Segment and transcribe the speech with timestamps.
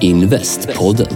[0.00, 1.06] Investpodden.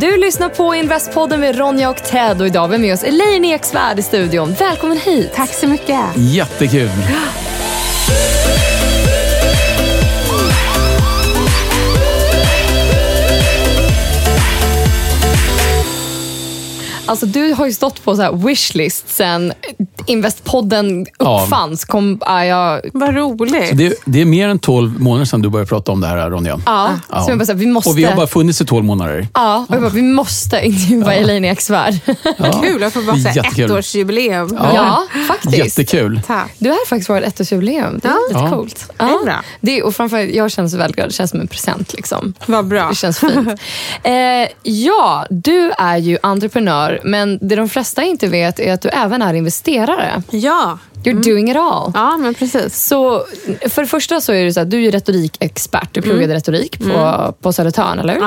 [0.00, 3.44] Du lyssnar på Investpodden med Ronja och Ted och idag har vi med oss Elaine
[3.44, 4.54] Eksvärd i studion.
[4.58, 5.32] Välkommen hit!
[5.34, 6.00] Tack så mycket.
[6.16, 6.90] Jättekul.
[17.06, 19.52] Alltså du har ju stått på så här wishlist sen
[20.06, 21.42] Investpodden Ja.
[21.44, 21.84] uppfanns.
[21.84, 23.68] Kom, ja, jag, Vad roligt.
[23.68, 26.30] Så det, det är mer än 12 månader sedan du började prata om det här,
[26.30, 26.60] Ronja.
[26.66, 26.90] ja,
[27.24, 27.90] Så jag bara, så här, vi måste...
[27.90, 29.26] Och vi har bara funnits i 12 månader.
[29.34, 31.94] Ja, och jag bara, vi måste intervjua Elaine Eksvärd.
[32.38, 32.62] Ja.
[32.64, 34.58] Kul att få bara säga ettårsjubileum.
[34.74, 35.58] Ja, faktiskt.
[35.58, 36.20] Jättekul.
[36.26, 36.52] Tack.
[36.58, 37.98] Du har faktiskt varit ettårsjubileum.
[38.02, 38.18] Det är Ja.
[38.28, 38.50] lite Ja.
[38.56, 38.90] coolt.
[38.96, 39.36] Det är bra.
[39.60, 41.08] Det, och framförallt, jag känner så väldigt glad.
[41.08, 41.94] Det känns som en present.
[41.94, 42.34] Liksom.
[42.46, 42.88] Vad bra.
[42.88, 43.48] Det känns fint.
[44.02, 44.12] eh,
[44.62, 49.22] ja, du är ju entreprenör, men det de flesta inte vet är att du även
[49.22, 49.93] är investerare.
[50.30, 50.78] Ja.
[51.04, 51.92] You're doing it all.
[51.94, 52.86] ja, men precis.
[52.86, 53.24] Så
[53.68, 55.88] för det första så är det så att du är retorikexpert.
[55.92, 58.22] Du pluggade retorik på, på Södertörn, eller hur?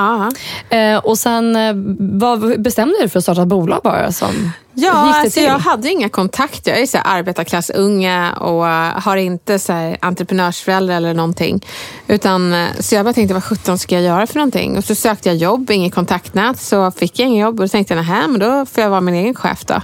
[0.70, 1.72] Eh, och sen eh,
[2.20, 4.12] vad bestämde du dig för att starta ett bolag bara?
[4.12, 5.44] Som, ja alltså till?
[5.44, 6.70] jag hade inga kontakter.
[6.70, 11.66] Jag är så här arbetarklassunge och eh, har inte så här entreprenörsföräldrar eller någonting.
[12.08, 14.78] Utan, eh, så jag bara tänkte, vad sjutton ska jag göra för någonting?
[14.78, 17.60] Och så sökte jag jobb, inget kontaktnät, så fick jag inget jobb.
[17.60, 19.82] Och då tänkte jag, nej men då får jag vara min egen chef då.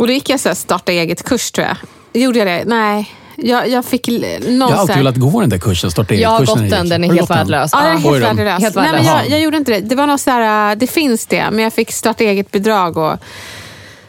[0.00, 1.76] Och då gick jag så här starta eget-kurs tror jag.
[2.22, 2.64] Gjorde jag det?
[2.66, 3.14] Nej.
[3.36, 4.22] Jag, jag fick någon
[4.58, 7.12] Jag har alltid velat gå den där kursen, starta jag har gått den, den är
[7.12, 7.70] helt värdelös.
[7.72, 8.62] Ja, den är helt värdelös.
[8.62, 9.80] Helt Nej, men jag, jag gjorde inte det.
[9.80, 12.96] Det var något så här, äh, det finns det, men jag fick starta eget bidrag
[12.96, 13.16] och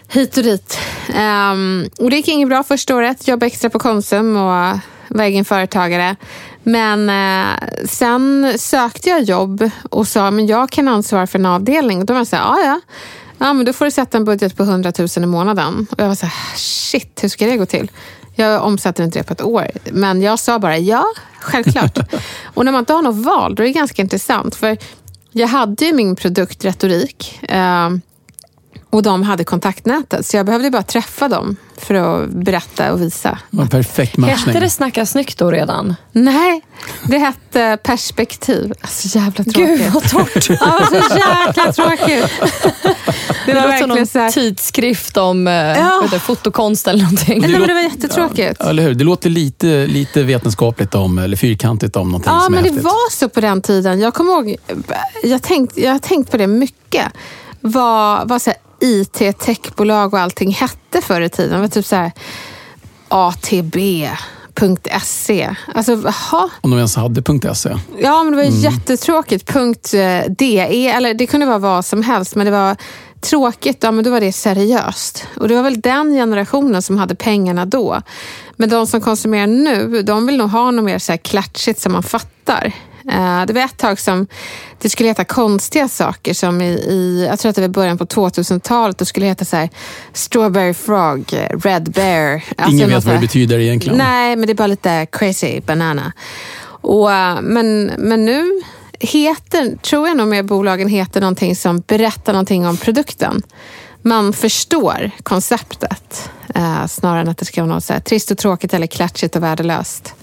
[0.08, 0.80] hit och dit.
[1.14, 3.28] Ehm, och det gick inget bra första året.
[3.28, 6.16] Jobbade extra på Konsum och var egen företagare.
[6.64, 12.00] Men eh, sen sökte jag jobb och sa men jag kan ansvara för en avdelning.
[12.00, 12.82] Och då var jag så här, ja ja.
[13.42, 15.88] Ja, men då får du sätta en budget på 100 000 i månaden.
[15.92, 17.92] Och jag var så här, shit, hur ska det gå till?
[18.36, 19.68] Jag omsatte inte det på ett år.
[19.92, 21.06] Men jag sa bara ja,
[21.40, 21.98] självklart.
[22.44, 24.56] och när man inte har något val, då är det ganska intressant.
[24.56, 24.78] För
[25.32, 27.40] jag hade ju min produkt retorik.
[27.42, 27.90] Eh,
[28.92, 30.26] och de hade kontaktnätet.
[30.26, 33.38] Så jag behövde bara träffa dem för att berätta och visa.
[33.52, 34.38] Det var en perfekt matchning.
[34.48, 35.96] Hette det Snacka snyggt då redan?
[36.12, 36.62] Nej,
[37.04, 38.74] det hette perspektiv.
[38.82, 39.56] Alltså jävla tråkigt.
[39.56, 40.50] Gud vad torrt.
[40.50, 42.26] Ja, så jäkla tråkigt.
[43.46, 44.32] Det Det var låter som någon verkligen så här...
[44.32, 46.00] tidskrift om eh, Ja.
[46.02, 47.42] vet du, fotokonst eller någonting.
[47.42, 48.58] Nej, men låter- det var jättetråkigt.
[48.60, 48.94] Ja, eller hur?
[48.94, 52.70] Det låter lite, lite vetenskapligt om, eller fyrkantigt om någonting Ja, som är men det
[52.70, 52.84] häftigt.
[52.86, 54.00] var så på den tiden.
[54.00, 54.56] Jag kommer ihåg,
[55.24, 57.06] jag, tänkt, jag har tänkt på det mycket.
[57.62, 61.54] Vad, vad så här IT, techbolag och allting hette förr i tiden.
[61.54, 62.12] Det var typ så här
[63.08, 64.10] ATB.se.
[65.76, 66.50] Alltså, jaha.
[66.62, 67.70] Om de ens hade .se.
[68.00, 68.60] Ja, men det var Mm.
[68.60, 69.56] jättetråkigt.
[69.56, 69.62] Eh,
[70.38, 72.76] DE, eller det kunde vara vad som helst, men det var
[73.22, 73.78] tråkigt.
[73.84, 75.28] Ja, men då var det seriöst.
[75.38, 78.02] Och det var väl den generationen som hade pengarna då.
[78.56, 81.92] Men de som konsumerar nu, de vill nog ha något mer så här klatschigt som
[81.92, 82.74] man fattar.
[83.10, 84.28] Eh, Det var ett tag som
[84.80, 88.06] det skulle heta konstiga saker som i, i jag tror att det var början på
[88.06, 89.70] 2000-talet, då skulle det heta så här
[90.14, 92.44] Strawberry Frog, Red Bear.
[92.58, 93.98] Alltså Ingen vet vad det betyder egentligen.
[93.98, 96.14] Nej, men det är bara lite crazy banana.
[96.64, 98.62] Och, eh, men, men nu
[99.00, 103.42] heter, tror jag nog mer bolagen heter någonting som berättar någonting om produkten.
[104.02, 108.38] Man förstår konceptet eh, snarare än att det ska vara något så här trist och
[108.38, 110.14] tråkigt eller klatschigt och värdelöst.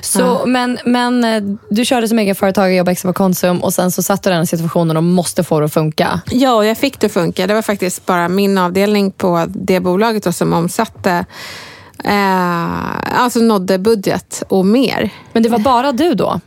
[0.00, 3.90] Så, men, men eh, du körde som egen företagare, jobbade extra på Konsum och sen
[3.90, 6.20] så satt du i den situationen och måste få det att funka.
[6.30, 7.46] Ja, och jag fick det att funka.
[7.46, 11.24] Det var faktiskt bara min avdelning på det bolaget då som omsatte,
[12.04, 15.10] eh, alltså nådde budget och mer.
[15.32, 16.40] Men det var bara du då?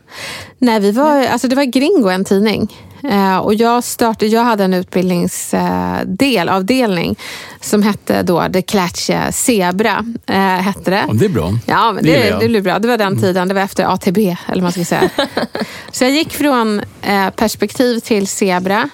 [0.57, 2.73] Nej, vi var, alltså det var Gringo, en tidning.
[3.09, 7.19] Eh, och jag, startade, jag hade en utbildningsdel, avdelning,
[7.61, 10.05] som hette då The Clutch Zebra.
[10.25, 11.05] Eh, hette det.
[11.13, 11.53] Det är bra.
[11.65, 12.79] Ja, men Det det, det blev bra.
[12.79, 13.47] Det var den tiden.
[13.47, 15.09] Det var efter ATB, eller vad man ska säga.
[15.91, 18.89] så jag gick från eh, perspektiv till Zebra.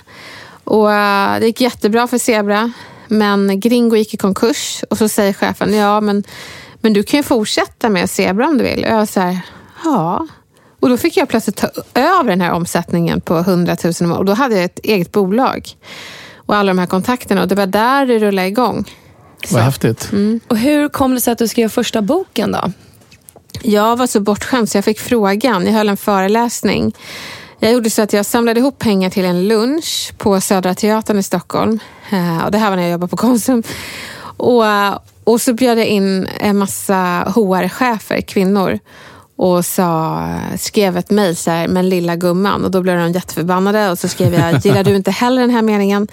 [0.63, 2.71] Och eh, det gick jättebra för Zebra.
[3.07, 4.83] Men Gringo gick i konkurs.
[4.89, 6.23] Och så säger chefen, ja men,
[6.81, 8.83] men du kan ju fortsätta med Zebra om du vill.
[8.83, 9.39] Och jag var så här,
[9.83, 10.27] ja.
[10.83, 14.19] Och då fick jag plötsligt ta över den här omsättningen på 100 000 om året.
[14.19, 15.69] Och då hade jag ett eget bolag.
[16.35, 17.41] Och alla de här kontakterna.
[17.41, 18.85] Och det var där det rullade igång.
[19.51, 20.09] Vad häftigt.
[20.47, 22.71] Och hur kom det sig att du skrev första boken då?
[23.61, 25.65] Jag var så bortskämd så jag fick frågan.
[25.65, 26.95] Jag höll en föreläsning.
[27.59, 31.23] Jag gjorde så att jag samlade ihop pengar till en lunch på Södra Teatern i
[31.23, 31.79] Stockholm.
[32.11, 33.63] Eh, Och det här var när jag jobbade på Konsum.
[34.37, 34.63] Och,
[35.23, 36.95] och så bjöd jag in en massa
[37.35, 38.79] HR-chefer, kvinnor.
[39.35, 42.65] Och sa, skrev ett mejl så här, men lilla gumman.
[42.65, 43.89] Och då blev de jätteförbannade.
[43.91, 46.07] Och så skrev jag, gillar du inte heller den här meningen?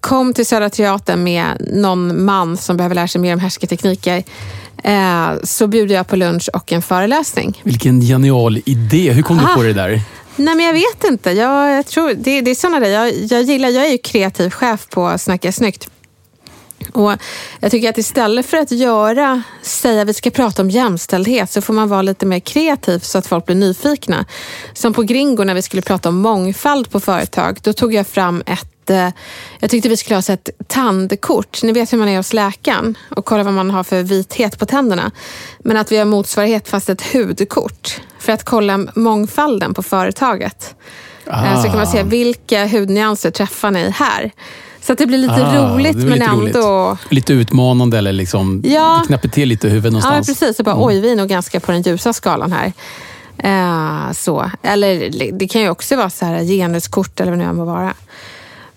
[0.00, 4.22] Kom till Södra Teatern med någon man som behöver lära sig mer om härskartekniker.
[4.82, 7.60] Eh, så bjuder jag på lunch och en föreläsning.
[7.62, 9.12] Vilken genial idé.
[9.12, 9.56] Hur kom du Ah.
[9.56, 10.00] på det där?
[10.36, 11.30] Nej, men jag vet inte.
[11.30, 12.88] Jag, jag tror, det, det är såna där.
[12.88, 15.88] Jag, jag, gillar, jag är ju kreativ chef på Snacka snyggt.
[16.92, 17.12] Och
[17.60, 21.60] jag tycker att istället för att göra, säga att vi ska prata om jämställdhet så
[21.60, 24.24] får man vara lite mer kreativ så att folk blir nyfikna.
[24.74, 27.58] Som på Gringo när vi skulle prata om mångfald på företag.
[27.62, 29.08] Då tog jag fram ett eh,
[29.58, 31.62] jag tyckte vi skulle ha ett tandkort.
[31.62, 34.66] Ni vet hur man är hos läkaren och kolla vad man har för vithet på
[34.66, 35.10] tänderna.
[35.58, 38.00] Men att vi har motsvarighet fast ett hudkort.
[38.18, 40.74] För att kolla mångfalden på företaget.
[41.26, 44.30] Eh, Så kan man se vilka hudnyanser träffar ni här.
[44.86, 46.56] Så att det blir lite Ah, roligt det blir men lite roligt.
[46.56, 46.96] ändå...
[47.08, 49.02] Lite utmanande eller liksom Ja.
[49.06, 50.40] knäpper till lite i huvudet Ja, någonstans.
[50.40, 50.56] precis.
[50.56, 52.72] Så bara, Oj, vi är nog ganska på den ljusa skalan här.
[53.38, 54.50] Eh, så.
[54.62, 57.94] Eller det kan ju också vara så här genuskort eller vad det nu må vara.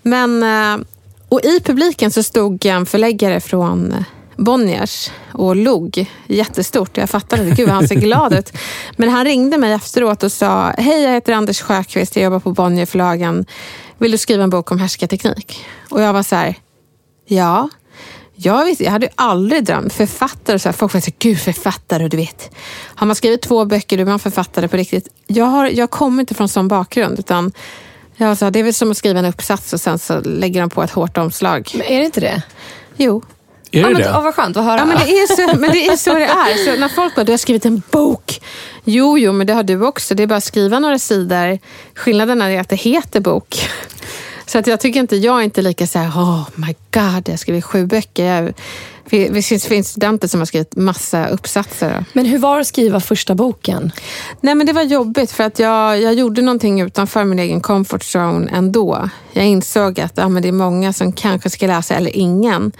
[0.02, 0.86] Men, eh,
[1.28, 4.04] och i publiken så stod en förläggare från
[4.38, 6.96] Bonniers och log jättestort.
[6.96, 8.52] Jag fattade inte, gud han ser glad ut.
[8.96, 12.52] Men han ringde mig efteråt och sa, hej jag heter Anders Sjöqvist, jag jobbar på
[12.52, 13.46] Bonnierförlagen.
[13.98, 15.64] Vill du skriva en bok om härskarteknik?
[15.90, 16.54] Och jag var så här,
[17.26, 17.68] ja.
[18.34, 19.92] Jag, visste, jag hade aldrig drömt.
[19.92, 22.50] Författare, så här, folk här, gud författare, du vet.
[22.84, 25.08] Har man skrivit två böcker, då är man författare på riktigt.
[25.26, 27.18] Jag, har, jag kommer inte från sån bakgrund.
[27.18, 27.52] Utan
[28.16, 30.70] jag sa, det är väl som att skriva en uppsats och sen så lägger de
[30.70, 31.70] på ett hårt omslag.
[31.74, 32.42] Men är det inte det?
[32.96, 33.22] Jo.
[33.70, 34.08] Är Ja, det men, det?
[34.08, 34.78] ja, vad skönt att höra.
[34.78, 36.64] Ja, men det är så, men det, är så det är.
[36.64, 38.40] Så när folk bara, du har skrivit en bok.
[38.84, 40.14] Jo, jo, men det har du också.
[40.14, 41.58] Det är bara att skriva några sidor.
[41.94, 43.68] Skillnaden är att det heter bok.
[44.46, 47.32] Så att jag tycker inte, jag är inte lika så här, oh my god, jag
[47.32, 48.24] har skrivit sju böcker.
[48.24, 48.52] Jag,
[49.10, 52.04] det finns, finns studenter som har skrivit massa uppsatser.
[52.12, 53.92] Men hur var det att skriva första boken?
[54.40, 58.02] Nej, men det var jobbigt för att jag, jag gjorde någonting utanför min egen comfort
[58.02, 59.08] zone ändå.
[59.32, 62.72] Jag insåg att ja, men det är många som kanske ska läsa eller ingen.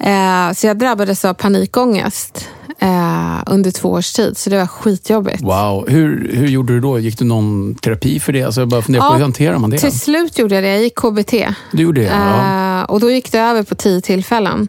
[0.00, 2.48] Eh, så jag drabbades av panikångest
[2.78, 4.36] eh, under två års tid.
[4.36, 5.42] Så det var skitjobbigt.
[5.42, 5.88] Wow.
[5.88, 6.98] Hur, hur gjorde du då?
[6.98, 8.42] Gick du någon terapi för det?
[8.42, 9.78] Alltså jag bara funderar på Ja, hur hanterar man det?
[9.78, 10.68] Till slut gjorde jag det.
[10.70, 11.32] Jag gick KBT.
[11.72, 12.06] Du gjorde det?
[12.06, 12.80] Ja.
[12.80, 14.68] Eh, och då gick det över på tio tillfällen.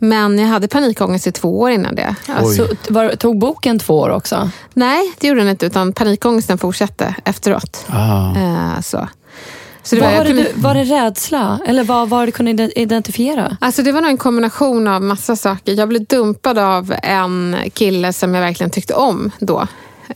[0.00, 2.14] Men jag hade panikångest i två år innan det.
[2.26, 4.50] Alltså, var, tog boken två år också?
[4.74, 5.66] Nej, det gjorde den inte.
[5.66, 7.86] Utan panikångesten fortsatte efteråt.
[7.88, 8.36] Ah.
[8.36, 9.08] Eh, så.
[9.88, 11.58] Så det Var, var, det, du- var det rädsla?
[11.66, 13.56] Eller vad var det du kunde identifiera?
[13.60, 15.72] Alltså det var nog en kombination av massa saker.
[15.72, 19.66] Jag blev dumpad av en kille som jag verkligen tyckte om då.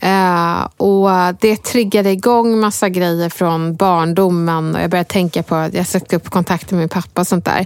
[0.01, 1.09] Eh, och
[1.39, 4.75] det triggade igång massa grejer från barndomen.
[4.75, 7.45] Och jag började tänka på att jag sökte upp kontakter med min pappa och sånt
[7.45, 7.65] där.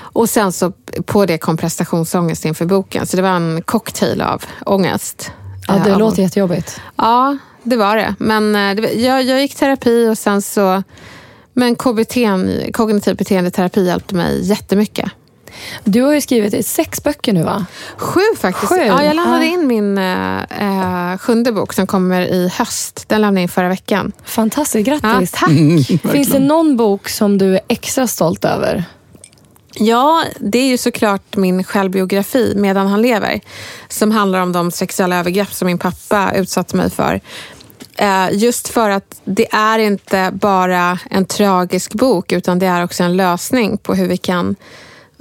[0.00, 0.72] Och sen så
[1.06, 3.06] på det kom prestationsångest inför boken.
[3.06, 5.30] Så det var en cocktail av ångest.
[5.68, 6.80] Ja, det Eh, låter jättejobbigt.
[6.96, 8.14] Ja, det var det.
[8.18, 10.82] Men eh, det var, jag, jag gick terapi och sen så...
[11.54, 12.16] Men KBT,
[12.72, 15.10] kognitiv beteendeterapi hjälpte mig jättemycket.
[15.84, 17.66] Du har ju skrivit sex böcker nu va?
[17.96, 18.72] Sju faktiskt.
[18.72, 18.76] Sju?
[18.80, 19.52] Ja, jag lämnade Ja.
[19.52, 20.42] in min eh,
[21.12, 23.04] eh, sjunde bok som kommer i höst.
[23.08, 24.12] Den lämnade jag in förra veckan.
[24.24, 25.30] Fantastiskt, Ja, grattis.
[25.32, 25.50] tack.
[26.12, 28.84] Finns det någon bok som du är extra stolt över?
[29.76, 33.40] Ja, det är ju såklart min självbiografi, Medan han lever,
[33.88, 37.20] som handlar om de sexuella övergrepp som min pappa utsatte mig för.
[37.98, 43.02] Eh, just för att det är inte bara en tragisk bok, utan det är också
[43.02, 44.56] en lösning på hur vi kan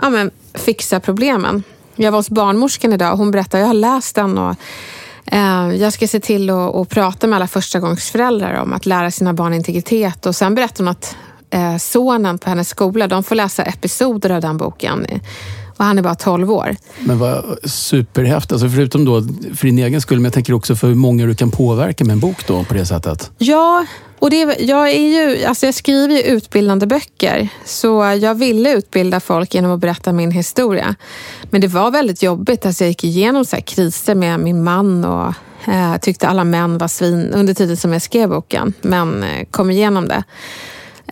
[0.01, 1.63] ja, men, fixa problemen.
[1.95, 4.55] Jag var hos barnmorskan idag och hon berättade, jag har läst den och
[5.25, 9.53] eh, jag ska se till att prata med alla förstagångsföräldrar om att lära sina barn
[9.53, 10.25] integritet.
[10.25, 11.15] Och sen berättade hon att
[11.49, 15.07] eh, sonen på hennes skola, de får läsa episoder av den boken.
[15.83, 16.75] Och han är bara 12 år.
[16.99, 18.51] Men vad superhäftigt.
[18.51, 19.21] Alltså förutom då
[19.55, 22.13] för din egen skull, men jag tänker också för hur många du kan påverka med
[22.13, 23.31] en bok då på det sättet.
[23.37, 23.85] Ja,
[24.19, 27.49] och det, jag, är ju, alltså jag skriver ju utbildande böcker.
[27.65, 30.95] Så jag ville utbilda folk genom att berätta min historia.
[31.49, 32.65] Men det var väldigt jobbigt.
[32.65, 35.33] Alltså jag gick igenom så kriser med min man och
[35.73, 38.73] eh, tyckte alla män var svin under tiden som jag skrev boken.
[38.81, 40.23] Men eh, kom igenom det.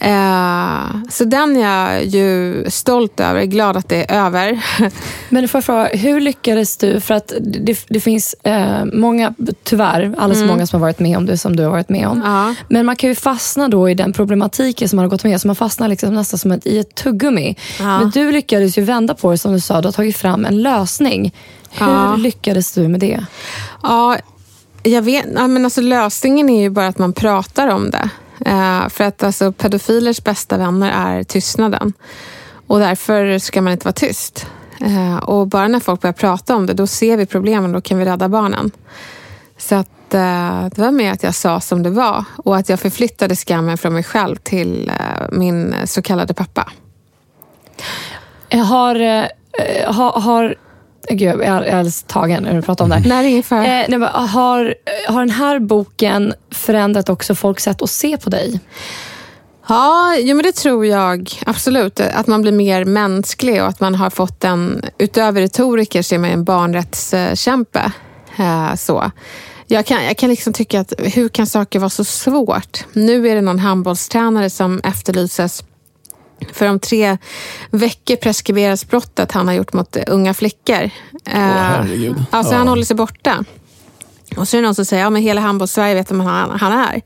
[0.03, 4.65] Eh, så den är jag ju stolt över, glad att det är över.
[5.29, 7.01] Men får jag fråga, hur lyckades du?
[7.01, 10.47] För att det, det finns eh, många, tyvärr, alldeles mm.
[10.47, 12.21] många som har varit med om det som du har varit med om.
[12.25, 12.55] Ja.
[12.69, 15.47] Men man kan ju fastna då i den problematiken som man har gått med, så
[15.47, 17.55] man fastnar liksom nästan som ett, i ett tuggummi.
[17.79, 20.61] Men du lyckades ju vända på det som du sa, du har tagit fram en
[20.61, 21.33] lösning.
[21.71, 23.25] Hur lyckades du med det?
[23.83, 24.17] Ja,
[24.83, 28.09] jag vet, men alltså lösningen är ju bara att man pratar om det.
[28.45, 31.93] Eh, för att alltså, pedofilers bästa vänner är tystnaden.
[32.67, 34.47] Och därför ska man inte vara tyst.
[34.81, 37.81] Eh, och bara när folk börjar prata om det, då ser vi problemen och då
[37.81, 38.71] kan vi rädda barnen.
[39.57, 42.79] Så att, eh, det var mer att jag sa som det var och att jag
[42.79, 46.71] förflyttade skammen från mig själv till eh, min så kallade pappa.
[48.49, 49.25] Eh, har, eh,
[49.93, 50.55] har, har
[51.09, 53.09] Gud, jag är alldeles tagen när du pratar om det här.
[53.09, 54.75] Nej, det är eh, nej, har,
[55.07, 58.59] har den här boken förändrat också folks sätt att se på dig?
[59.67, 61.99] Ja, jo, men det tror jag absolut.
[61.99, 64.81] Att man blir mer mänsklig och att man har fått en...
[64.97, 67.91] Utöver retoriker så är man en barnrättskämpe.
[68.37, 69.11] Eh, så.
[69.67, 72.85] Jag kan, jag kan liksom tycka att hur kan saker vara så svårt?
[72.93, 75.63] Nu är det någon handbollstränare som efterlyses
[76.53, 77.17] för om tre
[77.69, 80.89] veckor preskriberas brottet han har gjort mot unga flickor.
[81.13, 82.23] Åh, herregud.
[82.29, 82.57] Alltså ja.
[82.57, 83.45] han håller sig borta.
[84.37, 86.71] Och så är det någon som säger, ja men hela handbolls-Sverige vet vem han, han
[86.71, 87.01] är.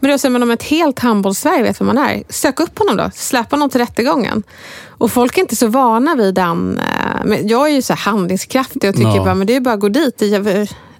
[0.00, 2.96] Men då säger man om ett helt handbolls-Sverige vet vem han är, sök upp honom
[2.96, 3.10] då.
[3.14, 4.42] Släpp honom till rättegången.
[4.88, 6.78] Och folk är inte så vana vid den.
[6.78, 9.24] Eh, men jag är ju så handlingskraftig och tycker ja.
[9.24, 10.22] bara, men det är bara att gå dit.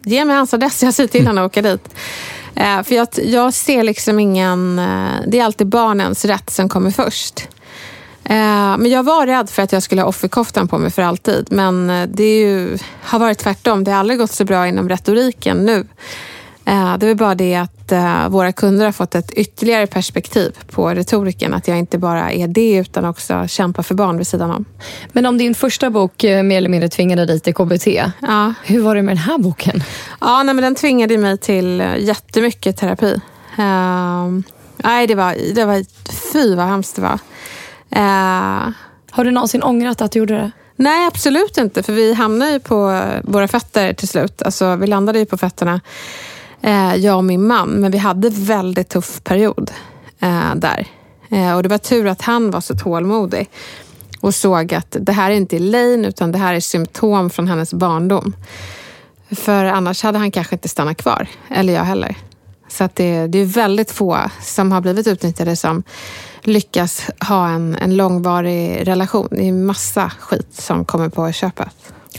[0.03, 1.89] Ge mig hans adress, jag säger till honom att åka dit.
[2.55, 4.79] Eh, för jag, jag ser liksom ingen...
[4.79, 7.49] Eh, det är alltid barnens rätt som kommer först.
[8.29, 11.47] Eh, men jag var rädd för att jag skulle ha offerkoftan på mig för alltid.
[11.51, 13.85] Men eh, det ju, har varit tvärtom.
[13.85, 15.87] Det har aldrig gått så bra inom retoriken nu.
[16.65, 17.73] Eh, det är bara det att
[18.29, 21.55] våra kunder har fått ett ytterligare perspektiv på retoriken.
[21.55, 24.65] Att jag inte bara är det utan också kämpar för barn vid sidan om.
[25.13, 27.87] Men om din första bok mer eller mindre tvingade dig till KBT.
[28.21, 28.55] Ja.
[28.65, 29.83] Hur var det med den här boken?
[30.21, 33.21] Ja, nej, men den tvingade mig till jättemycket terapi.
[33.59, 34.41] Uh,
[34.77, 35.85] nej, det var, det var...
[36.33, 37.19] Fy vad hemskt det var.
[37.97, 38.73] Uh,
[39.11, 40.51] har du någonsin ångrat att du gjorde det?
[40.77, 41.83] Nej, absolut inte.
[41.83, 44.43] För vi hamnade ju på våra fötter till slut.
[44.43, 45.81] Alltså, vi landade ju på fötterna,
[46.63, 47.69] eh, jag och min man.
[47.69, 49.71] Men vi hade väldigt tuff period
[50.21, 50.87] eh, där.
[51.31, 53.51] Eh, och det var tur att han var så tålmodig
[54.21, 57.75] och såg att det här är inte Elaine utan det här är symptom från hennes
[57.75, 58.37] barndom.
[59.31, 61.29] För annars hade han kanske inte stannat kvar.
[61.51, 62.17] Eller jag heller.
[62.69, 65.83] Så att det, det är väldigt få som har blivit utnyttjade som
[66.47, 69.29] lyckas ha en, en långvarig relation.
[69.31, 71.69] Det är massa skit som kommer på köpet.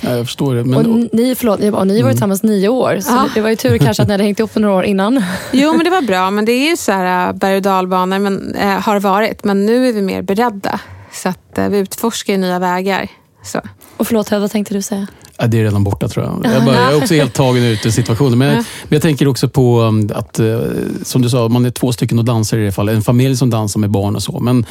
[0.02, 0.64] Ja, jag förstår det.
[0.64, 0.78] Men...
[0.78, 2.12] Och ni, förlåt, ni, och ni har varit mm.
[2.12, 3.30] tillsammans nio år, så ja.
[3.34, 5.24] det var ju tur kanske att ni hade hängt ihop några år innan.
[5.52, 6.32] Jo, men det var bra.
[6.32, 9.44] Men det är ju så här äh, berg och dalbanor, men, äh, har varit.
[9.44, 10.80] Men nu är vi mer beredda.
[11.12, 13.08] Så att äh, vi utforskar nya vägar.
[13.44, 13.62] Så.
[13.98, 15.08] Och förlåt, vad tänkte du säga?
[15.38, 16.54] Ja, det är redan borta tror jag.
[16.54, 18.38] Jag, bara, jag är också helt tagen ut ur situationen.
[18.38, 20.60] Men, men jag tänker också på um, att, uh,
[21.04, 22.96] som du sa, man är två stycken och dansar i det fallet.
[22.96, 24.40] En familj som dansar med barn och så.
[24.40, 24.66] Men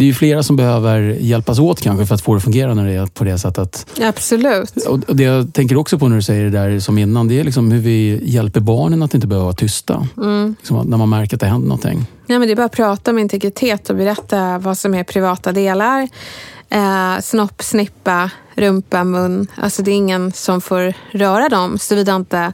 [0.00, 2.74] det är ju flera som behöver hjälpas åt kanske för att få det att fungera
[2.74, 3.86] när det är på det sättet.
[4.02, 4.86] Absolut.
[4.86, 7.44] Och det jag tänker också på när du säger det där som innan, det är
[7.44, 10.06] liksom hur vi hjälper barnen att inte behöva vara tysta.
[10.16, 10.54] Mm.
[10.58, 12.06] Liksom när man märker att det händer någonting.
[12.26, 15.52] Ja, men det är bara att prata om integritet och berätta vad som är privata
[15.52, 16.08] delar.
[16.68, 19.46] Eh, snopp, snippa, rumpa, mun.
[19.54, 22.52] Alltså det är ingen som får röra dem såvida inte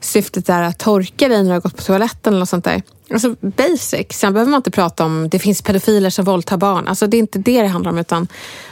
[0.00, 2.82] syftet är att torka dig när du har gått på toaletten eller något sånt där.
[3.12, 4.06] Alltså basic.
[4.10, 6.88] Sen behöver man inte prata om det finns pedofiler som våldtar barn.
[6.88, 8.28] Alltså det är inte det det handlar om utan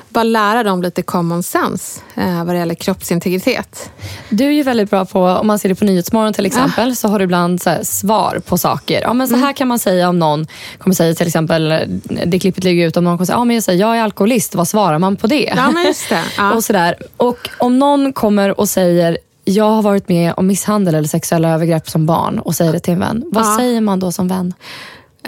[0.09, 3.91] bara lära dem lite common sense eh, vad det gäller kroppsintegritet.
[4.29, 6.95] Du är ju väldigt bra på, om man ser det på Nyhetsmorgon till exempel, ja.
[6.95, 9.01] så har du ibland så svar på saker.
[9.03, 9.55] Ja, men så här mm.
[9.55, 10.47] kan man säga om någon
[10.79, 11.85] kommer säga till exempel,
[12.27, 14.55] det klippet ligger ut om någon kommer säga, ja, men jag, säger, jag är alkoholist,
[14.55, 15.53] vad svarar man på det?
[15.57, 16.25] Ja, men just det.
[16.37, 16.53] Ja.
[16.53, 16.95] och, sådär.
[17.17, 19.19] och om någon kommer och säger,
[19.49, 22.93] jag har varit med om misshandel eller sexuella övergrepp som barn och säger det till
[22.93, 23.25] en vän.
[23.33, 23.57] Vad ja.
[23.57, 24.55] säger man då som vän?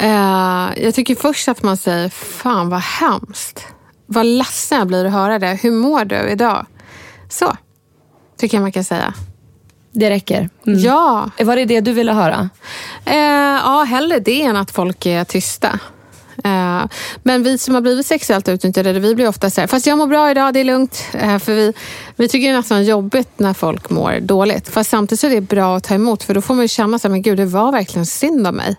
[0.02, 3.66] Uh, jag tycker först att man säger, fan vad hemskt.
[4.06, 5.58] Vad ledsen jag blir att höra det.
[5.62, 6.66] Hur mår du idag?
[7.28, 7.56] Så,
[8.38, 9.14] tycker jag man kan säga.
[9.92, 10.48] Det räcker?
[10.66, 10.78] Mm.
[10.78, 11.30] Ja.
[11.40, 12.50] Var det det du ville höra?
[13.10, 13.16] Uh,
[13.64, 15.78] ja, hellre det än att folk är tysta.
[16.44, 16.84] Eh,
[17.22, 20.06] men vi som har blivit sexuellt utnyttjade, vi blir ofta så här, fast jag mår
[20.06, 21.04] bra idag, det är lugnt.
[21.14, 21.72] Eh, för vi,
[22.16, 24.68] vi tycker det är nästan jobbigt när folk mår dåligt.
[24.68, 26.98] Fast samtidigt så är det bra att ta emot, för då får man ju känna
[26.98, 28.76] så här, men gud, det var verkligen synd om mig.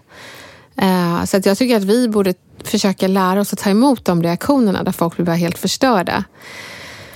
[0.82, 4.24] Eh, så att jag tycker att vi borde försöka lära oss att ta emot de
[4.24, 6.24] reaktionerna där folk blir bara helt förstörda.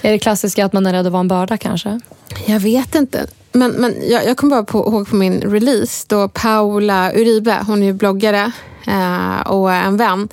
[0.05, 1.99] Är det klassiska att man är rädd att vara en börda kanske?
[2.45, 3.27] Jag vet inte.
[3.51, 7.81] Men, men jag, jag kommer bara på, ihåg på min release då Paula Uribe, hon
[7.81, 8.51] är ju bloggare
[8.87, 10.29] eh, och en vän.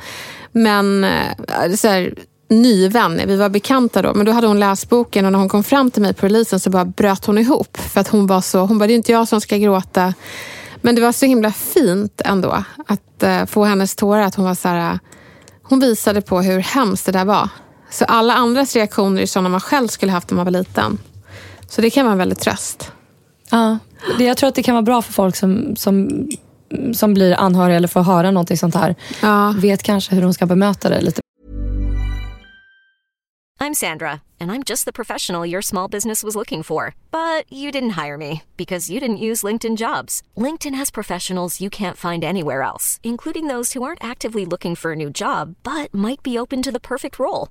[0.53, 2.15] Men eh, så här,
[2.49, 4.15] ny vän, vi var bekanta då.
[4.15, 6.61] Men då hade hon läst boken och när hon kom fram till mig på releasen
[6.61, 7.77] så bara bröt hon ihop.
[7.77, 10.15] För att hon var så, hon bara, det är inte jag som ska gråta.
[10.81, 14.23] Men det var så himla fint ändå att eh, få hennes tårar.
[14.23, 14.99] Att hon var så här, eh,
[15.63, 17.49] hon visade på hur hemskt det där var.
[17.93, 20.99] Så alla andras reaktioner är sådana man själv skulle haft när man var liten.
[21.69, 22.93] Så det kan vara en väldigt tröst.
[23.51, 23.79] Ja,
[24.19, 26.29] det, jag tror att det kan vara bra för folk som, som,
[26.95, 28.95] som blir anhöriga eller får höra någonting sånt här.
[29.23, 29.55] Ja.
[29.57, 31.23] Vet kanske hur de ska bemöta det lite
[33.63, 36.97] I'm Sandra, and I'm just the professional your small business was looking for.
[37.13, 40.21] But you didn't hire me because you didn't use LinkedIn jobs.
[40.37, 44.91] LinkedIn has professionals you can't find anywhere else, including those who aren't actively looking for
[44.91, 47.51] a new job but might be open to the perfect role,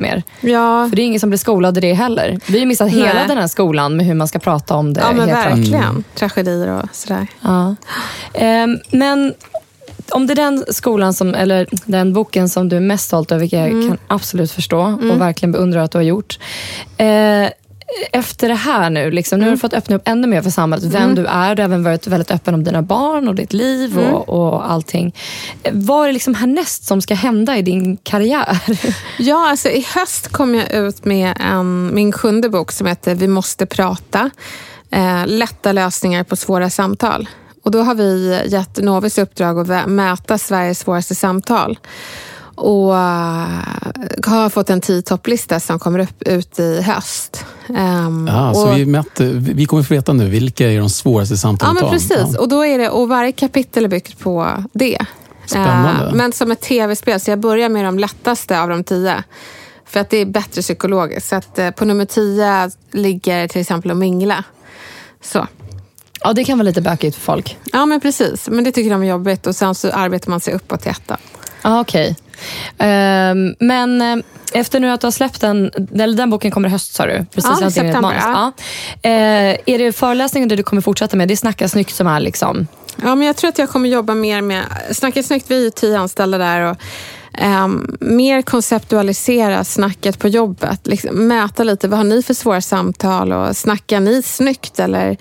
[0.00, 0.22] mer.
[0.40, 2.38] Ja, För det är ingen som blir skolad i det heller.
[2.46, 3.28] Vi har missat hela Nej.
[3.28, 5.00] den här skolan med hur man ska prata om det.
[5.00, 6.04] ja men verkligen.
[6.14, 7.26] Tragedier och sådär.
[7.40, 7.74] Ja.
[8.34, 9.34] Ehm, men
[10.10, 13.40] om det är den skolan, som, eller den boken som du är mest stolt över,
[13.40, 16.38] vilket jag kan absolut förstå och verkligen beundrar att du har gjort.
[16.96, 17.48] Eh,
[18.12, 20.84] efter det här nu, liksom, nu har du fått öppna upp ännu mer för samhället,
[20.94, 21.54] vem du är.
[21.54, 25.14] Du har även varit väldigt öppen om dina barn och ditt liv och, och allting.
[25.72, 28.58] Vad är det liksom härnäst som ska hända i din karriär?
[29.18, 33.28] Ja, alltså i höst kom jag ut med en, min sjunde bok som heter Vi
[33.28, 34.30] måste prata.
[34.90, 37.28] Eh, lätta lösningar på svåra samtal.
[37.62, 41.78] Och då har vi gett Novis uppdrag att mäta Sveriges svåraste samtal.
[42.54, 43.48] Och eh,
[44.26, 47.44] har fått en tio topplista som kommer upp, ut i höst.
[47.76, 51.34] Ehm, Ja, så och- vi, mätte, vi kommer få veta nu vilka är de svåraste
[51.34, 51.94] Ja, samtalen men att ta.
[51.96, 52.34] precis.
[52.34, 52.40] Ja.
[52.40, 54.98] Och, då är det, och varje kapitel är byggt på det.
[55.46, 56.06] Spännande.
[56.06, 59.22] Eh, men som ett tv-spel, så jag börjar med de lättaste av de tio.
[59.86, 61.28] För att det är bättre psykologiskt.
[61.28, 64.44] Så att, eh, på nummer tio ligger till exempel att mingla.
[65.22, 65.46] Så.
[66.20, 67.58] Ja, det kan vara lite bökigt för folk.
[67.72, 68.48] Ja, men precis.
[68.48, 69.46] Men det tycker de är jobbigt.
[69.46, 71.18] Och sen så arbetar man sig uppåt till ettan.
[71.62, 72.16] Ah, Okej.
[72.78, 74.16] Ehm, men eh,
[74.52, 77.26] efter nu att du har släppt den, eller den boken kommer i höst sa du?
[77.34, 78.16] Precis, Ja, september.
[78.20, 78.52] Ja.
[79.02, 81.28] Eh, är det föreläsningen du kommer fortsätta med?
[81.28, 82.66] Det är Snacka snyggt som är liksom...
[83.02, 84.62] Ja, men jag tror att jag kommer jobba mer med...
[84.90, 86.60] Snacka snyggt, vi är tio anställda där.
[86.60, 86.76] Och,
[87.38, 90.86] ehm, mer konceptualisera snacket på jobbet.
[90.86, 93.32] Liksom, mäta lite, vad har ni för svåra samtal?
[93.32, 94.80] Och snackar ni snyggt?
[94.80, 95.16] Eller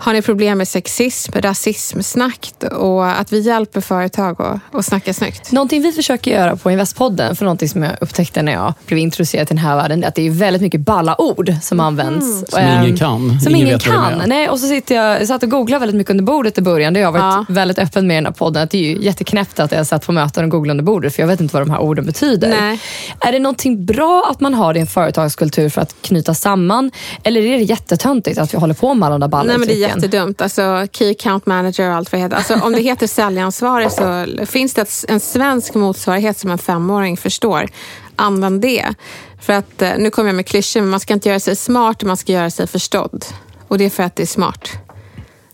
[0.00, 2.62] har ni problem med sexism, rasism, snackt?
[2.62, 5.52] Och att vi hjälper företag att, att snacka snyggt.
[5.52, 9.46] Någonting vi försöker göra på Investpodden, för någonting som jag upptäckte när jag blev introducerad
[9.46, 12.50] till den här världen, är att det är väldigt mycket balla ord som används.
[12.50, 13.40] Som ingen Ehm, kan.
[13.40, 13.82] Som Ingen ingen, vad
[14.18, 14.22] kan.
[14.28, 16.92] Nej, och så sitter jag, jag satt och googlade väldigt mycket under bordet i början.
[16.94, 17.54] Det har jag varit Ja.
[17.54, 18.62] väldigt öppen med i den här podden.
[18.62, 21.22] Att det är ju jätteknäppt att jag satt på möten och googlade under bordet, för
[21.22, 22.48] jag vet inte vad de här orden betyder.
[22.48, 22.80] Nej.
[23.20, 26.90] Är det någonting bra att man har det i en företagskultur för att knyta samman?
[27.22, 29.74] Eller är det jättetöntigt att vi håller på med alla de där Nej, men det
[29.74, 30.42] är jättedumt.
[30.42, 32.36] Alltså, key account manager och allt vad det heter.
[32.36, 37.68] Alltså, om det heter säljansvarig så finns det en svensk motsvarighet som en femåring förstår.
[38.16, 38.94] Använd det.
[39.40, 42.02] För att, eh, nu kommer jag med klyschor, men man ska inte göra sig smart,
[42.02, 43.24] man ska göra sig förstådd.
[43.68, 44.68] Och det är för att det är smart.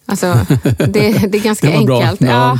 [0.07, 0.39] Alltså,
[0.79, 2.21] det, det är ganska Det enkelt.
[2.21, 2.59] Ja.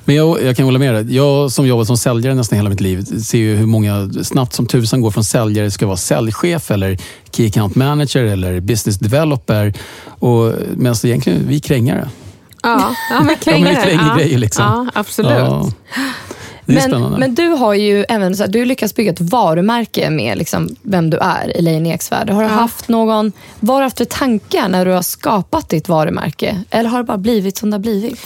[0.00, 0.04] Ja.
[0.04, 1.16] Men jag, jag kan hålla med dig.
[1.16, 4.66] Jag som jobbat som säljare nästan hela mitt liv ser ju hur många snabbt som
[4.66, 6.98] tusan går från säljare ska vara säljchef eller
[7.30, 9.74] key account manager eller business developer.
[10.06, 12.08] Och, medan egentligen vi krängare.
[12.62, 14.16] Ja, ja, men Ja, kränger men vi ja.
[14.16, 14.64] grejer liksom.
[14.64, 15.30] Ja, absolut.
[15.32, 15.70] Ja.
[16.66, 17.18] Det är Men, spännande.
[17.18, 21.10] men du har ju även så här, du lyckats bygga ett varumärke med liksom vem
[21.10, 22.30] du är i Lejon Eksvärd.
[22.30, 22.54] Har du Ja.
[22.54, 26.62] haft någon, vad har du haft för tankar när du har skapat ditt varumärke?
[26.70, 28.18] Eller har det bara blivit som det har blivit?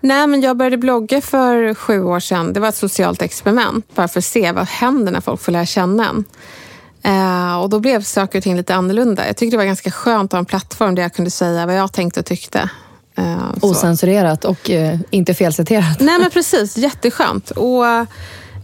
[0.00, 2.52] Nej, men jag började blogga för sju år sedan.
[2.52, 3.94] Det var ett socialt experiment.
[3.94, 6.24] Bara för att se vad händer när folk får lära känna en.
[7.02, 9.26] Eh, och då blev saker och ting lite annorlunda.
[9.26, 11.74] Jag tyckte det var ganska skönt att ha en plattform där jag kunde säga vad
[11.74, 12.70] jag tänkte och tyckte.
[13.18, 13.36] Eh.
[13.60, 16.00] Osensurerat och eh, inte felciterat.
[16.00, 17.50] Nej men precis, jätteskönt.
[17.50, 17.84] Och,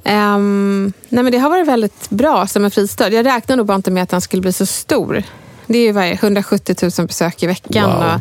[0.05, 3.09] ehm, nej, men det har varit väldigt bra som en fristad.
[3.09, 5.25] Jag räknade nog bara inte med att den skulle bli så stor.
[5.67, 7.91] Det är ju varje 170 000 besök i veckan.
[7.91, 7.99] Wow.
[7.99, 8.21] Och,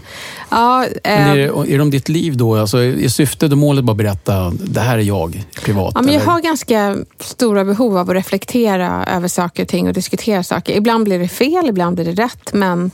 [0.49, 2.55] ja, Men eh, är, det, är det om ditt liv då?
[2.55, 5.91] Alltså, är syftet och målet bara att berätta, det här är jag privat?
[5.95, 6.31] Ja, men jag eller?
[6.31, 10.75] har ganska stora behov av att reflektera över saker och ting och diskutera saker.
[10.75, 12.53] Ibland blir det fel, ibland blir det rätt.
[12.53, 12.91] Men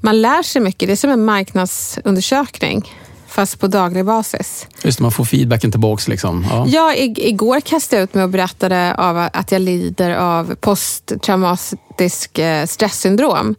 [0.00, 0.88] man lär sig mycket.
[0.88, 2.92] Det är som en marknadsundersökning,
[3.30, 4.66] fast på daglig basis.
[4.82, 6.08] Just det, man får feedbacken tillbaks.
[6.08, 6.46] Liksom.
[6.50, 6.66] Ja.
[6.66, 12.38] Jag ig- igår kastade jag ut mig och berättade av att jag lider av posttraumatisk
[12.38, 13.54] eh, stresssyndrom.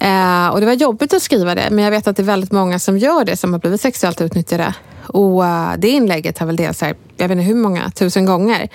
[0.00, 2.52] Eh, och det var jobbigt att skriva det, men jag vet att det är väldigt
[2.52, 4.74] många som gör det, som har blivit sexuellt utnyttjade.
[5.06, 8.68] Och eh, det inlägget har väl delats här, jag vet inte hur många, tusen gånger.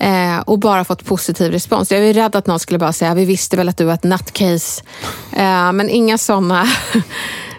[0.00, 1.90] Eh, och bara fått positiv respons.
[1.92, 4.04] Jag är rädd att någon skulle bara säga, vi visste väl att du var ett
[4.04, 4.82] nutcase.
[5.72, 6.66] Men inga sådana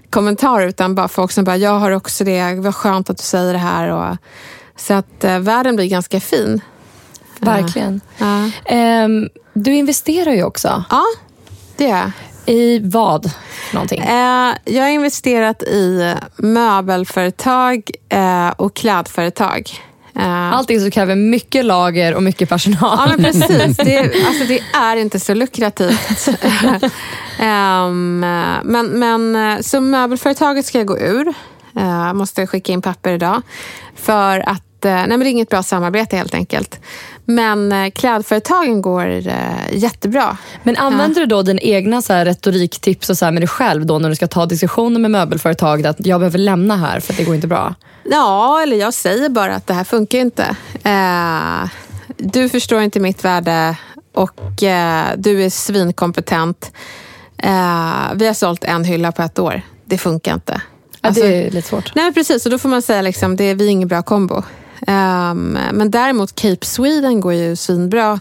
[0.10, 3.54] kommentarer, utan bara folk som bara, jag har också det, vad skönt att du säger
[3.54, 3.88] det här.
[3.88, 4.18] Och,
[4.76, 6.62] så att eh, världen blir ganska fin.
[7.40, 8.02] Verkligen.
[8.18, 10.84] Ja, Ehm, du investerar ju också.
[10.90, 11.04] ja
[11.78, 12.12] det gör jag.
[12.46, 13.32] I vad
[13.74, 14.00] någonting?
[14.02, 19.72] Eh, jag har investerat i möbelföretag eh, och klädföretag.
[20.20, 22.80] Eh, Allting som kräver mycket lager och mycket personal.
[22.82, 23.78] Ja, men precis.
[23.78, 26.28] Det, alltså, det är inte så lukrativt.
[27.40, 28.20] Ehm,
[28.64, 31.28] men, men, eh, så möbelföretaget ska jag gå ur.
[31.76, 33.42] Eh, Jag måste skicka in papper idag.
[33.96, 36.80] För att, eh, nej men det är inget bra samarbete helt enkelt.
[37.26, 39.34] Men eh, klädföretagen går eh,
[39.72, 40.38] jättebra.
[40.64, 43.86] Men använder du då dina egna så här retoriktips och så här med dig själv
[43.86, 47.18] då när du ska ta diskussioner med möbelföretaget att jag behöver lämna här för att
[47.18, 47.76] det går inte bra?
[48.04, 50.56] Ja, eller jag säger bara att det här funkar inte.
[50.84, 51.70] Eh,
[52.18, 53.76] du förstår inte mitt värde
[54.14, 56.72] och eh, du är svinkompetent.
[57.38, 59.62] Eh, vi har sålt en hylla på ett år.
[59.86, 60.62] Det funkar inte.
[61.02, 61.92] Ja, Alltså- det är lite svårt.
[61.96, 62.46] Nej, precis.
[62.46, 64.44] Och då får man säga liksom, det är vi är ingen bra kombo.
[64.88, 68.20] Ehm, men däremot Cape Sweden går ju svinbra.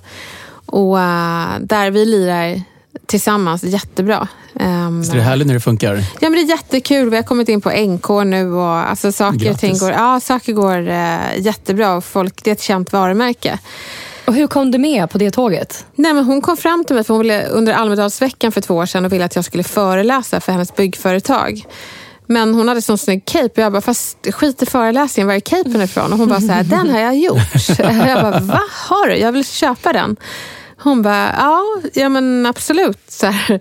[0.67, 2.63] Och eh, där vi lirar
[3.07, 4.29] tillsammans jättebra.
[4.55, 5.95] Um, är det härligt när det funkar?
[5.95, 7.11] Ja, men det är jättekul.
[7.11, 10.53] Vi har kommit in på NK nu och alltså, saker, och ting går, ja, saker
[10.53, 11.97] går eh, jättebra.
[11.97, 13.59] Och folk, det är ett känt varumärke.
[14.27, 15.87] Och hur kom du med på det tåget?
[15.95, 18.87] Nej, men hon kom fram till mig för hon ville, under Almedalsveckan för två år
[18.87, 21.67] sedan och ville att jag skulle föreläsa för hennes byggföretag.
[22.29, 25.41] Men hon hade sån snygg cape och jag bara, fast skit i föreläsningen, var är
[25.41, 26.13] capen ifrån?
[26.13, 27.69] Och hon bara, så här, den har jag gjort.
[27.79, 28.61] Jag bara, va?
[28.89, 29.17] Har du?
[29.17, 30.17] Jag vill köpa den.
[30.81, 31.63] Hon bara, ja,
[31.95, 32.99] ja men absolut.
[33.09, 33.61] Så här.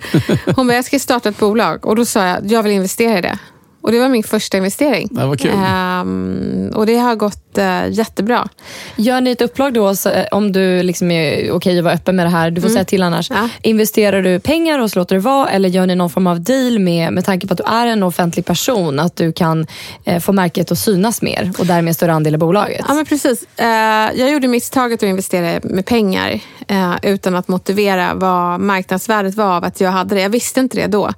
[0.55, 1.85] Hon bara, jag ska starta ett bolag.
[1.85, 3.39] Och då sa jag, jag vill investera i det.
[3.87, 5.07] Och det var min första investering.
[5.11, 5.51] Det var kul.
[5.51, 8.47] Ehm, och det har gått eh, jättebra.
[8.95, 12.15] Gör ni ett upplag då, så, eh, om du liksom är okej att vara öppen
[12.15, 13.29] med det här, du får säga till annars.
[13.29, 13.49] Ja.
[13.61, 16.79] Investerar du pengar och så låter det vara eller gör ni någon form av deal
[16.79, 19.67] med, med tanke på att du är en offentlig person, att du kan
[20.05, 22.85] eh, få märket att synas mer och därmed större andel i bolaget?
[22.87, 23.45] Ja, men precis.
[23.57, 23.67] Eh,
[24.15, 29.63] jag gjorde misstaget att investera med pengar eh, utan att motivera vad marknadsvärdet var av
[29.63, 30.21] att jag hade det.
[30.21, 31.11] Jag visste inte det då.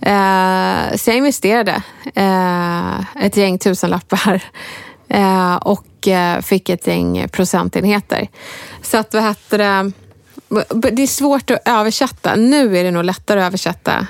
[0.00, 1.82] Eh, så jag investerade
[2.14, 4.42] eh, ett gäng tusenlappar
[5.08, 8.28] eh, och eh, fick ett gäng procentenheter.
[8.82, 9.92] Så att, vad heter det?
[10.90, 12.36] Det är svårt att översätta.
[12.36, 14.06] Nu är det nog lättare att översätta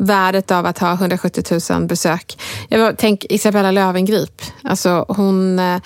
[0.00, 2.38] värdet av att ha 170 000 besök.
[2.68, 4.42] Jag tänk Isabella Löwengrip.
[4.62, 5.80] Alltså hon, eh,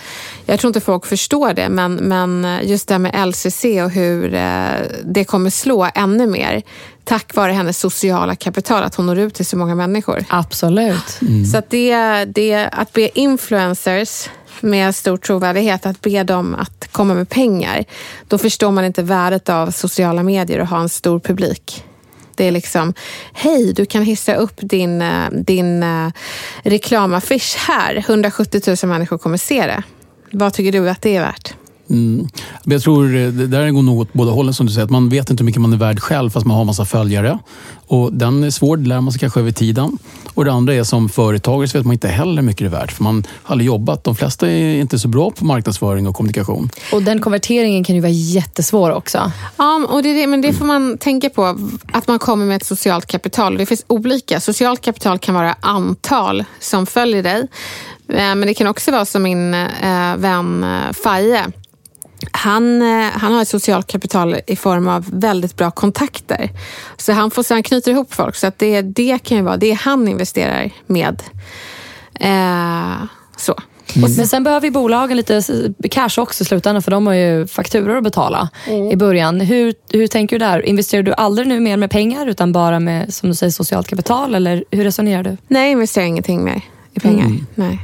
[0.46, 4.34] jag tror inte folk förstår det, men, men just det här med LCC och hur
[4.34, 4.70] eh,
[5.04, 6.62] det kommer slå ännu mer
[7.08, 10.24] tack vare hennes sociala kapital, att hon når ut till så många människor.
[10.28, 11.20] Absolut.
[11.52, 14.28] Så att det, det, att be influencers
[14.60, 17.84] med stor trovärdighet, att be dem att komma med pengar,
[18.28, 21.84] då förstår man inte värdet av sociala medier och ha en stor publik.
[22.38, 22.94] Det är liksom,
[23.32, 26.10] hej, du kan hissa upp din, eh, din eh,
[26.62, 27.96] reklamaffisch här.
[27.96, 29.82] 170 000 människor kommer se det.
[30.32, 31.54] Vad tycker du att det är värt?
[31.90, 32.28] Mm.
[32.64, 34.84] Jag tror eh, det där går nog åt båda hållen som du säger.
[34.84, 37.38] Att man vet inte hur mycket man är värd själv fast man har massa följare.
[37.86, 39.98] Och den är svår, det lär man sig kanske över tiden.
[40.34, 42.80] Och det andra är som företagare så vet man inte heller hur mycket det är
[42.80, 42.92] värt.
[42.92, 44.04] För man har aldrig jobbat.
[44.04, 46.70] De flesta är inte så bra på marknadsföring och kommunikation.
[46.92, 49.32] Och den konverteringen kan ju vara jättesvår också.
[49.56, 51.58] Ja, och det, men det får man tänka på.
[51.92, 53.56] Att man kommer med ett socialt kapital.
[53.56, 54.40] Det finns olika.
[54.40, 57.48] Socialt kapital kan vara antal som följer dig.
[58.08, 60.66] Eh, Men det kan också vara som min eh, vän
[61.04, 61.44] Faye.
[62.38, 66.50] Han, eh, han har ett socialt kapital i form av väldigt bra kontakter.
[66.96, 68.36] Så han, får, så han knyter ihop folk.
[68.36, 71.22] Så att det, det kan ju vara det han investerar med.
[72.20, 73.04] Eh,
[73.36, 73.54] så.
[73.94, 75.42] Men sen behöver ju bolagen lite
[75.90, 78.48] cash också i slutändan för de har ju fakturor att betala
[78.92, 79.40] i början.
[79.40, 80.66] Hur, hur tänker du där?
[80.66, 84.34] Investerar du aldrig nu mer med pengar utan bara med som du säger, socialt kapital?
[84.34, 85.36] Eller hur resonerar du?
[85.48, 86.62] Nej, jag investerar ingenting mer
[86.94, 87.26] i pengar.
[87.54, 87.80] Nej.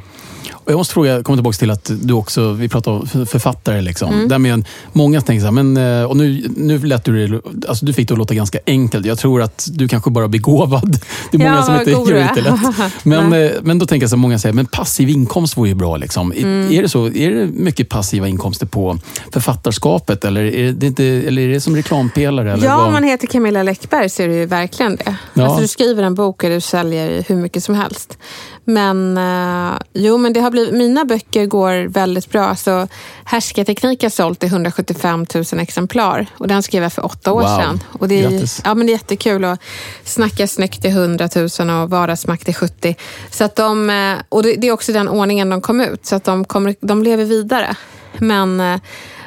[0.66, 3.80] Jag måste fråga, komma tillbaka till att du också, vi pratar om författare.
[3.80, 4.12] Liksom.
[4.14, 4.28] Mm.
[4.28, 7.40] Där med en, många tänker så här, men, eh, och nu, nu lät du det,
[7.68, 9.06] alltså du fick det att låta ganska enkelt.
[9.06, 10.98] Jag tror att du kanske bara är begåvad.
[11.30, 12.60] Det är många Ja, som inte gör det jättelätt.
[13.02, 15.74] Men, eh, men då tänker jag så här, många säger, men passiv inkomst vore ju
[15.74, 15.96] bra.
[15.96, 16.32] Liksom.
[16.32, 16.72] Mm.
[16.72, 18.98] Är, det så, är det mycket passiva inkomster på
[19.32, 20.24] författarskapet?
[20.24, 22.52] Eller är det, inte, eller är det som reklampelare?
[22.52, 22.86] Eller Ja, vad?
[22.86, 25.16] om man heter Camilla Läckberg så är det ju verkligen det.
[25.34, 25.44] Ja.
[25.44, 28.18] Alltså, du skriver en bok och du säljer hur mycket som helst.
[28.64, 32.56] Men eh, jo, men det har blivit, mina böcker går väldigt bra.
[32.56, 32.88] Så
[33.24, 37.48] Härskarteknik har sålt i 175 000 exemplar och den skrev jag för åtta år Wow.
[37.58, 37.82] sedan.
[37.98, 38.60] Och det, är, Grattis.
[38.64, 39.58] ja, men det är jättekul och
[40.04, 41.28] Snacka snyggt till 100
[41.60, 42.96] 000 och Vardagsmakt till 70
[43.30, 46.24] så att de, eh, Och det, är också den ordningen de kom ut, så att
[46.24, 47.76] de, kommer, de lever vidare.
[48.18, 48.80] Men eh,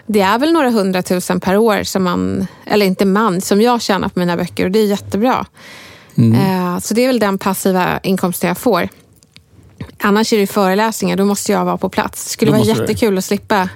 [0.07, 4.09] det är väl några hundratusen per år som man, eller inte man, som jag tjänar
[4.09, 5.45] på mina böcker och det är jättebra.
[6.17, 8.89] Eh, Så det är väl den passiva inkomsten jag får.
[9.99, 12.23] Annars är det ju föreläsningar, då måste jag vara på plats.
[12.23, 12.81] Det skulle Då vara måste du.
[12.81, 13.69] jättekul att slippa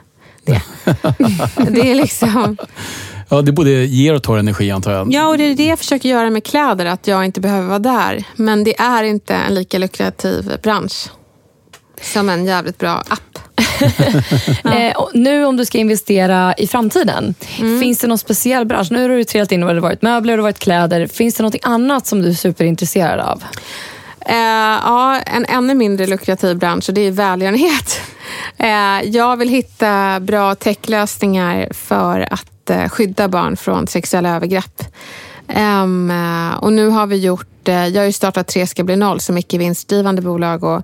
[0.46, 0.62] det.
[1.70, 2.58] det är liksom...
[3.30, 5.14] Ja, det både ger och tar energi antar jag.
[5.14, 7.80] Ja, och det är det jag försöker göra med kläder, att jag inte behöver vara
[7.80, 8.24] där.
[8.36, 11.10] Men det är inte en lika lukrativ bransch
[12.02, 13.40] som en jävligt bra app.
[14.64, 17.34] Eh, och nu om du ska investera i framtiden,
[17.82, 18.92] finns det någon speciell bransch?
[18.92, 21.08] Nu har du trillat in och det har varit möbler och varit kläder.
[21.08, 23.44] Finns det något annat som du är superintresserad av?
[24.32, 28.02] Eh, ja, en ännu mindre lukrativ bransch och det är välgörenhet.
[28.58, 34.84] Eh, jag vill hitta bra techlösningar för att eh, skydda barn från sexuella övergrepp.
[35.56, 39.20] Eh, och nu har vi gjort, eh, jag har ju startat Tre ska bli noll
[39.20, 40.82] som icke vinstdrivande bolag och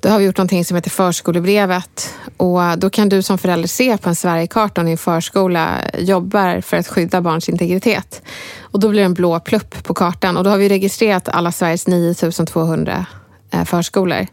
[0.00, 2.14] då har vi gjort någonting som heter förskolebrevet.
[2.36, 6.76] Och då kan du som förälder se på en Sverigekarta om din förskola jobbar för
[6.76, 8.22] att skydda barns integritet.
[8.60, 11.52] Och då blir det en blå plupp på kartan och då har vi registrerat alla
[11.52, 13.06] Sveriges 9200
[13.50, 14.26] eh, förskolor.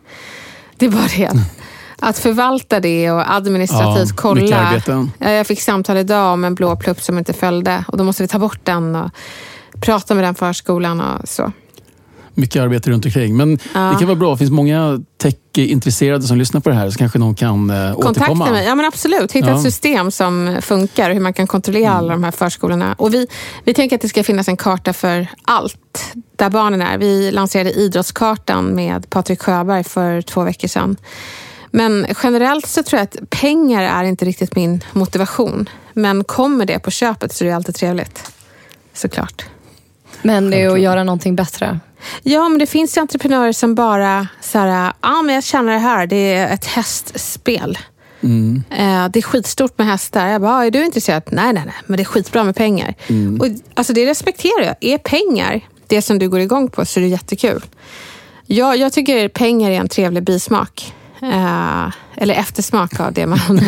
[0.78, 1.32] Det är bara det.
[2.00, 4.82] Att förvalta det och administrativt Ja, kolla.
[5.20, 8.28] Jag fick samtal idag om en blå plupp som inte följde och då måste vi
[8.28, 9.12] ta bort den och
[9.80, 11.52] prata med den förskolan och så.
[12.38, 13.38] Mycket arbete runt omkring.
[13.38, 13.80] Men Ja.
[13.80, 14.32] det kan vara bra.
[14.32, 16.90] Det finns många tech-intresserade som lyssnar på det här.
[16.90, 18.50] Så kanske någon kan eh, Kontakta återkomma.
[18.52, 18.66] mig.
[18.66, 19.32] Ja, men absolut.
[19.32, 19.56] Hitta Ja.
[19.56, 22.96] ett system som funkar och hur man kan kontrollera alla de här förskolorna.
[22.98, 23.28] Och vi,
[23.64, 26.98] vi tänker att det ska finnas en karta för allt där barnen är.
[26.98, 30.98] Vi lanserade Idrottskartan med Patrik Sjöberg för två veckor sedan.
[31.72, 35.70] Men generellt så tror jag att pengar är inte riktigt min motivation.
[35.94, 38.32] Men kommer det på köpet så är det alltid trevligt.
[38.94, 39.46] Såklart.
[40.26, 41.80] Men det är att göra någonting bättre.
[42.24, 45.80] Ja, men det finns ju entreprenörer som bara så här, ja men jag känner det
[45.80, 47.78] här, det är ett hästspel.
[48.72, 50.28] Eh, det är skitstort med hästar.
[50.28, 51.24] Jag bara, "Ah, är du intresserad?
[51.32, 52.94] Nej, nej, nej, men det är skitbra med pengar.
[53.40, 54.76] Och, alltså det respekterar jag.
[54.82, 57.64] Är pengar det som du går igång på så är det jättekul.
[58.46, 60.94] Jag, jag tycker pengar är en trevlig bismak.
[61.22, 63.40] Eh, eller eftersmak av det man...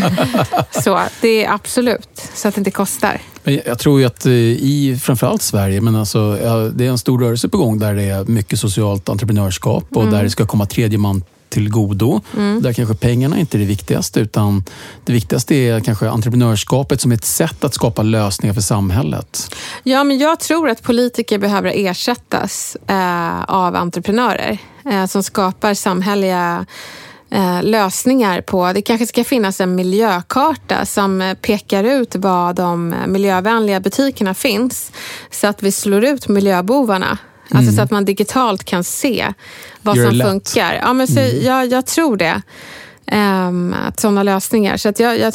[0.83, 3.21] så det är absolut, så att det inte kostar.
[3.43, 6.31] Men Jag tror ju att eh, i framförallt Sverige, men alltså,
[6.73, 10.13] det är en stor rörelse på gång där det är mycket socialt entreprenörskap och Mm.
[10.13, 12.21] där det ska komma tredje man till godo.
[12.61, 14.63] Där kanske pengarna inte är det viktigaste utan
[15.05, 19.55] det viktigaste är kanske entreprenörskapet som ett sätt att skapa lösningar för samhället.
[19.83, 26.65] Ja, men jag tror att politiker behöver ersättas eh, av entreprenörer eh, som skapar samhälleliga
[27.29, 28.73] eh, lösningar på...
[28.73, 34.91] Det kanske ska finnas en miljökarta som eh, pekar ut var de miljövänliga butikerna finns
[35.31, 37.17] så att vi slår ut miljöbovarna.
[37.51, 39.33] Alltså så att man digitalt kan se
[39.81, 40.27] vad det som lätt.
[40.27, 40.73] funkar.
[40.73, 42.41] Ja, men så, jag, jag tror det.
[43.07, 44.77] Ehm, att sådana lösningar.
[44.77, 45.33] Så att jag, jag,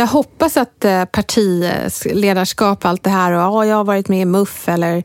[0.00, 4.20] jag hoppas att eh, partiledarskap och allt det här och ja, jag har varit med
[4.20, 5.02] i MUF eller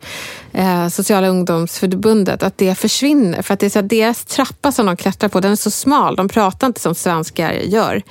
[0.53, 3.41] eh, Sociala ungdomsförbundet, att det försvinner.
[3.41, 5.71] För att det är så att deras trappa som de klättrar på, den är så
[5.71, 6.15] smal.
[6.15, 8.01] De pratar inte som svenskar gör.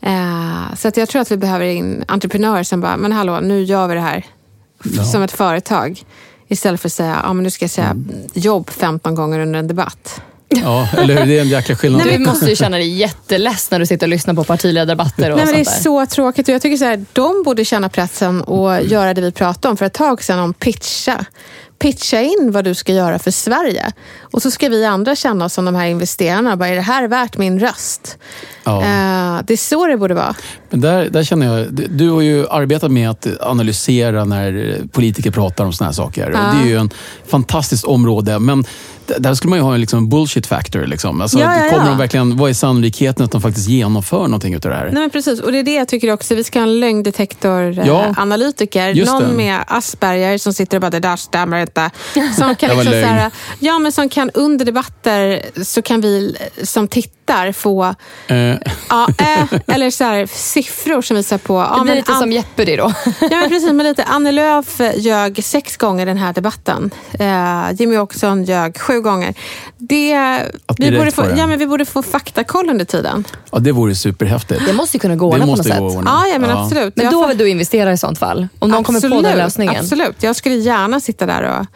[0.00, 3.62] Eh, så att jag tror att vi behöver in entreprenörer som bara, men hallå, nu
[3.62, 4.24] gör vi det här
[4.82, 5.04] Ja.
[5.04, 6.02] som ett företag.
[6.48, 8.08] Istället för att säga, ja men nu ska jag säga Mm.
[8.34, 10.20] jobb 15 gånger under en debatt.
[10.48, 11.26] Ja, eller hur?
[11.26, 12.02] Det är en jäkla skillnad.
[12.06, 15.46] Du måste ju känna dig jätteless när du sitter och lyssnar på partiledardebatter och Nej,
[15.46, 18.82] men det är så tråkigt och jag tycker så här, de borde känna pressen och
[18.84, 21.24] göra det vi pratade om för ett tag sedan om pitcha.
[21.78, 23.92] Pitcha in vad du ska göra för Sverige.
[24.20, 26.56] Och så ska vi andra känna oss som de här investerarna.
[26.56, 28.18] Bara, är det här värt min röst?
[28.64, 28.80] Ja.
[28.80, 30.34] Eh, det är så det borde vara.
[30.70, 35.64] Men där, där känner jag, du- har ju arbetat med att analysera när politiker pratar
[35.64, 36.26] om såna här saker.
[36.26, 36.90] Och det är ju en
[37.26, 38.38] fantastiskt område.
[38.38, 38.64] Men
[39.18, 40.86] där skulle man ju ha en liksom bullshit factor.
[40.86, 41.20] Liksom.
[41.20, 44.70] Alltså, Ja, ja, Kommer de verkligen, vad är sannolikheten att de faktiskt genomför någonting utav
[44.70, 44.90] det här?
[44.92, 45.40] Nej, precis.
[45.40, 46.34] Och det är det jag tycker också.
[46.34, 48.88] Vi ska ha en lögndetektoranalytiker.
[48.88, 49.28] Just Någon det.
[49.28, 51.90] med Asperger som sitter och bara, det där stämmer inte.
[52.36, 56.88] Som kan, liksom, så här, ja, men som kan under debatter så kan vi som
[57.26, 57.94] tittar få
[58.28, 58.56] Eh,
[58.88, 61.54] ja, eh, eller så här, siffror som visar på...
[61.54, 62.92] Ja, Det blir men lite Ann- som Jeopardy då.
[63.20, 63.72] Ja, men precis.
[63.72, 66.90] Men lite, Annie Lööf ljög sex gånger den här debatten.
[67.18, 69.34] Eh, Jimmy Åkesson ljög sju gånger.
[69.78, 70.42] Det,
[70.78, 73.24] vi, borde få, ja, men vi borde få faktakoll under tiden.
[73.52, 74.66] ja, det vore superhäftigt.
[74.66, 75.80] Det måste ju kunna gå ordna på något måste sätt.
[76.04, 76.96] Ja, ja men absolut.
[76.96, 78.48] Men då vill du investera i sånt fall?
[78.58, 79.76] Om någon kommer på den Absolut, lösningen?
[79.80, 80.22] Absolut.
[80.22, 81.66] Jag skulle gärna sitta där och...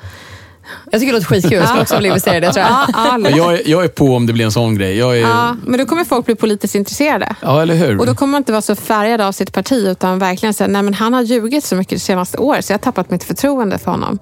[0.90, 1.52] Jag tycker det låter skitkul.
[1.52, 2.72] Jag skulle också vilja investera i det tror jag.
[2.92, 4.98] Ja, ja, Jag är, jag är på om det blir en sån grej.
[4.98, 5.56] Jag är, ja, ja.
[5.66, 7.36] men då kommer folk bli politiskt intresserade.
[7.42, 7.98] eller hur?
[7.98, 10.82] Och då kommer man inte vara så färgad av sitt parti utan verkligen säga, nej
[10.82, 13.78] men han har ljugit så mycket det senaste året så jag har tappat mitt förtroende
[13.78, 14.18] för honom.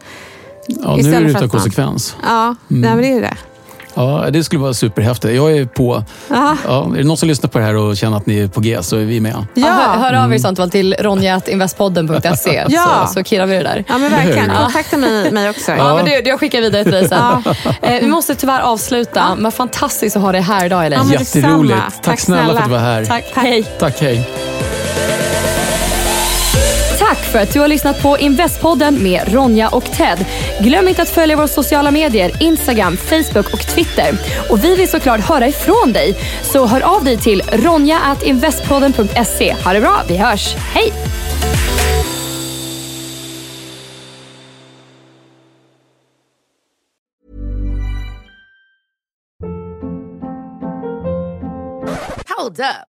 [0.67, 2.17] ja, nu är det istället utan konsekvens.
[2.27, 3.37] Ja, nej, men det är ju det.
[3.99, 5.35] Ja, det skulle vara superhäftigt.
[5.35, 6.05] Jag är på.
[6.29, 8.61] Ja, är det någon som lyssnar på det här och känner att ni är på
[8.61, 9.47] G så är vi med.
[9.55, 9.67] Ja.
[9.67, 13.07] Hör, hör av er i sånt fall till ronja.investpodden.se Ja.
[13.07, 13.85] så, så kirrar vi det där.
[13.89, 14.51] Ja, men verkligen.
[14.57, 15.73] Kontakta mig, mig också.
[15.73, 17.43] Ja, men det, jag skickar vidare till dig sen.
[17.83, 21.11] Eh, vi måste tyvärr avsluta, men fantastiskt att ha dig här idag Elaine.
[21.13, 21.79] Ja, Jätteroligt.
[21.81, 23.05] Tack, Tack snälla för att du var här.
[23.05, 23.25] Tack.
[23.35, 23.65] Hej.
[23.79, 24.29] Tack, hej.
[27.09, 30.27] Tack för att du har lyssnat på Investpodden med Ronja och Ted.
[30.61, 34.13] Glöm inte att följa våra sociala medier, Instagram, Facebook och Twitter.
[34.51, 36.17] Och vi vill såklart höra ifrån dig.
[36.43, 39.57] Så hör av dig till ronja.investpodden.se.
[39.65, 40.55] Ha det bra, vi hörs.
[40.55, 40.93] Hej!
[52.37, 52.98] Hold up.